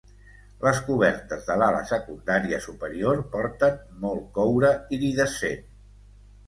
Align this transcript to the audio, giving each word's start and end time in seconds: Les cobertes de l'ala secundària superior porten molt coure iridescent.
Les 0.67 0.79
cobertes 0.87 1.43
de 1.49 1.57
l'ala 1.63 1.83
secundària 1.91 2.61
superior 2.65 3.23
porten 3.37 3.79
molt 4.09 4.27
coure 4.41 4.75
iridescent. 4.99 5.67